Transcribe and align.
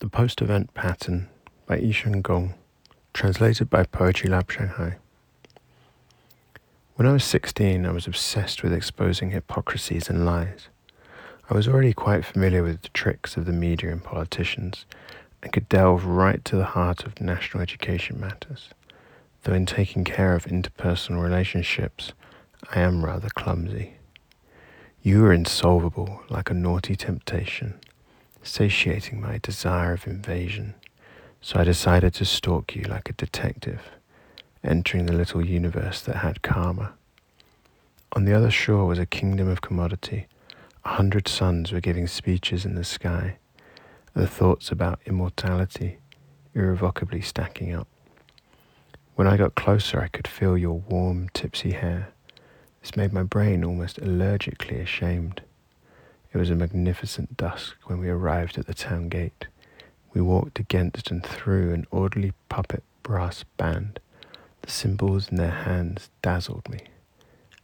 The 0.00 0.08
Post 0.08 0.40
Event 0.40 0.72
Pattern 0.72 1.28
by 1.66 1.78
Yishun 1.78 2.22
Gong, 2.22 2.54
translated 3.12 3.68
by 3.68 3.84
Poetry 3.84 4.30
Lab 4.30 4.50
Shanghai. 4.50 4.96
When 6.94 7.06
I 7.06 7.12
was 7.12 7.22
16, 7.22 7.84
I 7.84 7.90
was 7.90 8.06
obsessed 8.06 8.62
with 8.62 8.72
exposing 8.72 9.32
hypocrisies 9.32 10.08
and 10.08 10.24
lies. 10.24 10.68
I 11.50 11.54
was 11.54 11.68
already 11.68 11.92
quite 11.92 12.24
familiar 12.24 12.62
with 12.62 12.80
the 12.80 12.88
tricks 12.88 13.36
of 13.36 13.44
the 13.44 13.52
media 13.52 13.92
and 13.92 14.02
politicians 14.02 14.86
and 15.42 15.52
could 15.52 15.68
delve 15.68 16.06
right 16.06 16.42
to 16.46 16.56
the 16.56 16.72
heart 16.72 17.04
of 17.04 17.20
national 17.20 17.62
education 17.62 18.18
matters, 18.18 18.70
though 19.42 19.52
in 19.52 19.66
taking 19.66 20.04
care 20.04 20.34
of 20.34 20.46
interpersonal 20.46 21.22
relationships, 21.22 22.14
I 22.74 22.80
am 22.80 23.04
rather 23.04 23.28
clumsy. 23.28 23.96
You 25.02 25.26
are 25.26 25.32
insolvable 25.34 26.22
like 26.30 26.48
a 26.48 26.54
naughty 26.54 26.96
temptation 26.96 27.78
satiating 28.42 29.20
my 29.20 29.38
desire 29.38 29.92
of 29.92 30.06
invasion, 30.06 30.74
so 31.40 31.60
I 31.60 31.64
decided 31.64 32.14
to 32.14 32.24
stalk 32.24 32.74
you 32.74 32.82
like 32.82 33.08
a 33.08 33.14
detective, 33.14 33.90
entering 34.62 35.06
the 35.06 35.12
little 35.12 35.44
universe 35.44 36.00
that 36.02 36.16
had 36.16 36.42
karma. 36.42 36.94
On 38.12 38.24
the 38.24 38.34
other 38.34 38.50
shore 38.50 38.86
was 38.86 38.98
a 38.98 39.06
kingdom 39.06 39.48
of 39.48 39.60
commodity. 39.60 40.26
A 40.84 40.90
hundred 40.90 41.28
suns 41.28 41.72
were 41.72 41.80
giving 41.80 42.06
speeches 42.06 42.64
in 42.64 42.74
the 42.74 42.84
sky, 42.84 43.36
the 44.14 44.26
thoughts 44.26 44.70
about 44.70 45.00
immortality 45.06 45.98
irrevocably 46.54 47.20
stacking 47.20 47.72
up. 47.72 47.88
When 49.14 49.26
I 49.26 49.36
got 49.36 49.54
closer, 49.54 50.00
I 50.00 50.08
could 50.08 50.26
feel 50.26 50.56
your 50.56 50.78
warm, 50.78 51.28
tipsy 51.34 51.72
hair. 51.72 52.12
This 52.80 52.96
made 52.96 53.12
my 53.12 53.22
brain 53.22 53.64
almost 53.64 54.00
allergically 54.00 54.80
ashamed. 54.80 55.42
It 56.32 56.38
was 56.38 56.50
a 56.50 56.54
magnificent 56.54 57.36
dusk 57.36 57.76
when 57.86 57.98
we 57.98 58.08
arrived 58.08 58.56
at 58.56 58.66
the 58.66 58.74
town 58.74 59.08
gate. 59.08 59.46
We 60.12 60.20
walked 60.20 60.60
against 60.60 61.10
and 61.10 61.24
through 61.24 61.72
an 61.72 61.86
orderly 61.90 62.34
puppet 62.48 62.84
brass 63.02 63.44
band. 63.56 63.98
The 64.62 64.70
cymbals 64.70 65.28
in 65.28 65.36
their 65.36 65.50
hands 65.50 66.10
dazzled 66.22 66.68
me. 66.68 66.80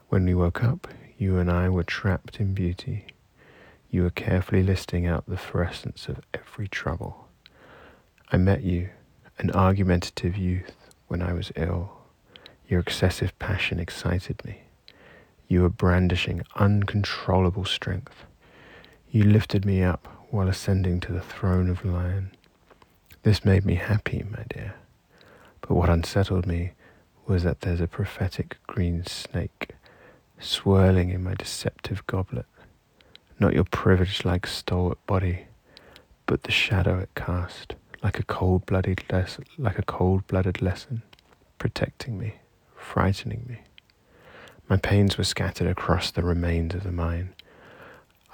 When 0.09 0.25
we 0.25 0.35
woke 0.35 0.65
up, 0.65 0.89
you 1.17 1.39
and 1.39 1.51
I 1.51 1.69
were 1.69 1.85
trapped 1.85 2.41
in 2.41 2.55
beauty. 2.55 3.07
You 3.91 4.03
were 4.03 4.11
carefully 4.11 4.63
listing 4.65 5.07
out 5.07 5.25
the 5.27 5.37
fluorescence 5.37 6.09
of 6.09 6.21
every 6.35 6.67
trouble. 6.67 7.29
I 8.33 8.37
met 8.37 8.63
you, 8.63 8.89
an 9.39 9.53
argumentative 9.53 10.37
youth, 10.37 10.75
when 11.07 11.23
I 11.23 11.33
was 11.33 11.53
ill. 11.55 11.93
Your 12.69 12.81
excessive 12.81 13.39
passion 13.39 13.79
excited 13.79 14.45
me. 14.45 14.63
You 15.47 15.63
were 15.63 15.69
brandishing 15.69 16.43
uncontrollable 16.57 17.65
strength. 17.65 18.25
You 19.11 19.23
lifted 19.23 19.65
me 19.65 19.83
up 19.83 20.09
while 20.31 20.49
ascending 20.49 21.01
to 21.01 21.13
the 21.13 21.21
throne 21.21 21.71
of 21.71 21.85
lion. 21.85 22.33
This 23.23 23.45
made 23.45 23.65
me 23.65 23.77
happy, 23.77 24.25
my 24.29 24.45
dear. 24.49 24.75
But 25.61 25.75
what 25.75 25.89
unsettled 25.89 26.47
me 26.47 26.73
was 27.27 27.45
that 27.45 27.61
there's 27.61 27.81
a 27.81 27.87
prophetic 27.87 28.59
green 28.67 29.05
snake 29.07 29.71
swirling 30.39 31.11
in 31.11 31.23
my 31.23 31.35
deceptive 31.35 32.07
goblet. 32.07 32.47
Not 33.39 33.55
your 33.55 33.65
privilege 33.65 34.25
like 34.25 34.47
stalwart 34.47 35.05
body, 35.07 35.47
but 36.27 36.43
the 36.43 36.53
shadow 36.53 36.99
it 36.99 37.11
cast, 37.15 37.75
like 38.03 38.19
a 38.19 38.25
cold-blooded 38.25 39.05
les- 39.11 39.39
like 39.57 39.79
a 39.79 39.83
cold-blooded 39.83 40.61
lesson, 40.61 41.03
protecting 41.59 42.19
me, 42.19 42.35
frightening 42.77 43.45
me. 43.49 43.61
My 44.69 44.77
pains 44.77 45.17
were 45.17 45.25
scattered 45.25 45.69
across 45.69 46.11
the 46.11 46.25
remains 46.25 46.75
of 46.75 46.83
the 46.83 46.93
mine 46.93 47.35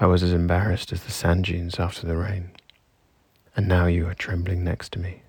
I 0.03 0.07
was 0.07 0.25
as 0.25 0.33
embarrassed 0.33 0.93
as 0.93 1.05
the 1.05 1.13
sand 1.13 1.45
dunes 1.45 1.79
after 1.79 2.09
the 2.09 2.17
rain. 2.17 2.51
And 3.55 3.69
now 3.69 3.87
you 3.87 4.09
are 4.09 4.15
trembling 4.15 4.65
next 4.65 4.91
to 4.95 4.99
me, 4.99 5.23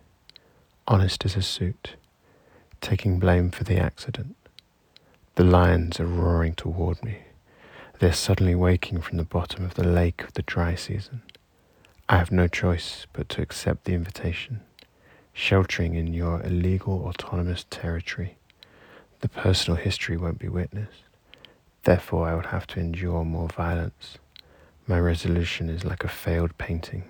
honest 0.88 1.24
as 1.26 1.36
a 1.36 1.44
suit, 1.44 1.96
taking 2.82 3.20
blame 3.20 3.52
for 3.52 3.64
the 3.64 3.78
accident. 3.78 4.36
The 5.36 5.44
lions 5.44 6.00
are 6.00 6.08
roaring 6.08 6.56
toward 6.56 7.04
me. 7.04 7.20
They're 8.00 8.14
suddenly 8.14 8.56
waking 8.56 9.02
from 9.02 9.18
the 9.18 9.24
bottom 9.24 9.64
of 9.64 9.76
the 9.76 9.88
lake 9.88 10.24
of 10.24 10.34
the 10.34 10.42
dry 10.42 10.74
season. 10.74 11.22
I 12.10 12.18
have 12.18 12.32
no 12.32 12.48
choice 12.48 13.06
but 13.14 13.30
to 13.30 13.44
accept 13.44 13.84
the 13.84 13.94
invitation, 13.94 14.62
sheltering 15.34 15.94
in 15.94 16.16
your 16.16 16.42
illegal 16.42 17.06
autonomous 17.06 17.68
territory. 17.70 18.38
The 19.20 19.30
personal 19.30 19.78
history 19.78 20.18
won't 20.18 20.40
be 20.40 20.50
witnessed. 20.50 21.04
Therefore, 21.84 22.28
I 22.28 22.34
would 22.34 22.48
have 22.48 22.66
to 22.68 22.80
endure 22.80 23.24
more 23.24 23.50
violence. 23.50 24.18
My 24.86 25.00
resolution 25.00 25.70
is 25.70 25.86
like 25.86 26.04
a 26.04 26.10
failed 26.10 26.58
painting 26.58 27.06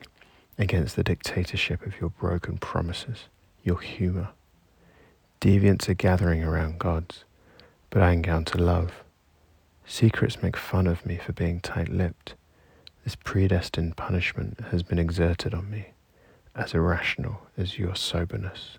against 0.59 0.95
the 0.95 1.03
dictatorship 1.03 1.83
of 1.87 1.99
your 1.99 2.11
broken 2.11 2.59
promises, 2.59 3.29
your 3.63 3.79
humor. 3.79 4.29
Deviants 5.41 5.89
are 5.89 5.95
gathering 5.95 6.43
around 6.43 6.77
gods, 6.77 7.23
but 7.89 8.03
I 8.03 8.11
encounter 8.11 8.59
love. 8.59 9.03
Secrets 9.87 10.43
make 10.43 10.55
fun 10.55 10.85
of 10.85 11.03
me 11.03 11.17
for 11.17 11.33
being 11.33 11.61
tight 11.61 11.89
lipped. 11.89 12.35
This 13.03 13.15
predestined 13.15 13.97
punishment 13.97 14.59
has 14.69 14.83
been 14.83 14.99
exerted 14.99 15.55
on 15.55 15.71
me, 15.71 15.87
as 16.55 16.75
irrational 16.75 17.41
as 17.57 17.79
your 17.79 17.95
soberness. 17.95 18.77